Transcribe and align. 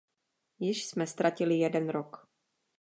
Již 0.59 0.85
jsme 0.85 1.07
ztratili 1.07 1.55
jeden 1.57 1.89
rok. 1.89 2.29